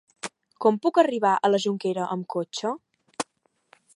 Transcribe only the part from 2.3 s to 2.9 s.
cotxe?